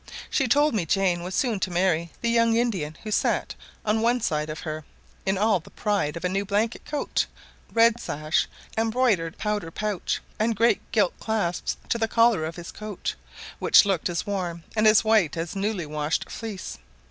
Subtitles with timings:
[0.31, 3.53] She told me Jane was soon to marry the young Indian who sat
[3.85, 4.83] on one side of her
[5.27, 7.27] in all the pride of a new blanket coat,
[7.71, 13.13] red sash, embroidered powder pouch, and great gilt clasps to the collar of his coat,
[13.59, 16.79] which looked as warm and as white as a newly washed fleece.